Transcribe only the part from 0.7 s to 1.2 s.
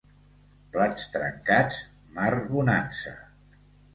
Plats